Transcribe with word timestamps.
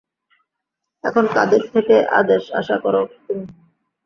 এখন 1.03 1.25
কাদের 1.35 1.63
থেকে 1.73 1.95
আদেশ 2.19 2.43
আশা 2.59 2.77
করো 2.83 3.01
তুমি? 3.25 3.45